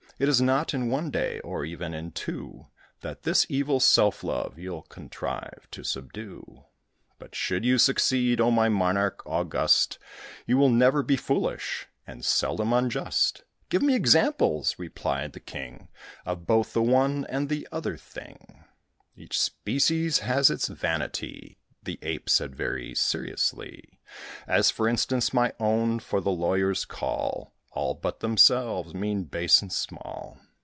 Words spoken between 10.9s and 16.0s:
be foolish, and seldom unjust." "Give me examples," replied the King,